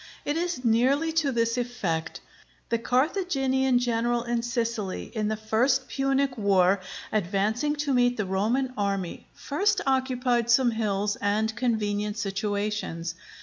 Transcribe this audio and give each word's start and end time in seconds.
It 0.25 0.35
is 0.35 0.65
nearly 0.65 1.11
to 1.11 1.31
this 1.31 1.59
effect: 1.59 2.21
The 2.69 2.79
Carthaginian 2.79 3.77
general 3.77 4.23
in 4.23 4.41
Sicily, 4.41 5.11
in 5.13 5.27
the 5.27 5.35
first 5.37 5.87
Punic 5.89 6.35
war, 6.39 6.79
advancing 7.11 7.75
to 7.75 7.93
meet 7.93 8.17
the 8.17 8.25
Roman 8.25 8.73
army, 8.79 9.27
first 9.35 9.79
occupied 9.85 10.49
some 10.49 10.71
hills 10.71 11.17
and 11.17 11.55
convenient 11.55 12.17
situations. 12.17 13.13